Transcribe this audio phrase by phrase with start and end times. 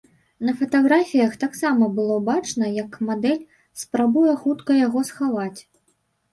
[0.47, 3.39] На фатаграфіях таксама было бачна, як мадэль
[3.85, 5.57] спрабуе хутка яго схаваць.